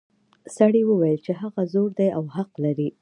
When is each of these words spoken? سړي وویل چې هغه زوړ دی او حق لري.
سړي 0.57 0.81
وویل 0.85 1.19
چې 1.25 1.31
هغه 1.41 1.61
زوړ 1.73 1.89
دی 1.99 2.09
او 2.17 2.23
حق 2.35 2.51
لري. 2.65 2.89